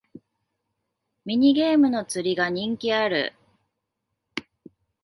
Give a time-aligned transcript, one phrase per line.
[1.25, 3.35] ミニゲームの釣りが人気ある